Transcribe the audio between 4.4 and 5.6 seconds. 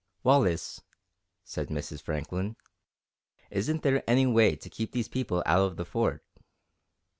to keep these people